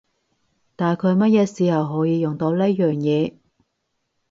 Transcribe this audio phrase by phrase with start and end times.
[0.75, 3.35] 大概乜嘢時候可以用到呢樣嘢？